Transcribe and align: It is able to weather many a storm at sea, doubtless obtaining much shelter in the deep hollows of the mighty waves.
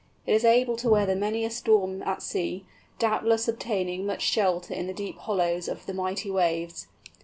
It 0.25 0.33
is 0.33 0.43
able 0.43 0.77
to 0.77 0.89
weather 0.89 1.15
many 1.15 1.45
a 1.45 1.51
storm 1.51 2.01
at 2.01 2.23
sea, 2.23 2.65
doubtless 2.97 3.47
obtaining 3.47 4.03
much 4.07 4.23
shelter 4.23 4.73
in 4.73 4.87
the 4.87 4.95
deep 4.95 5.19
hollows 5.19 5.67
of 5.67 5.85
the 5.85 5.93
mighty 5.93 6.31
waves. 6.31 6.87